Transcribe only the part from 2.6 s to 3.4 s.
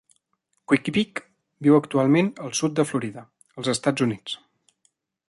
sud de Florida,